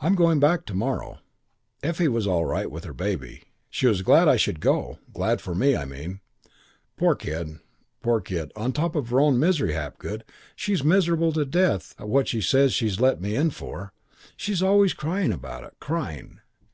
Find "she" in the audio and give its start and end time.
3.68-3.86, 12.26-12.40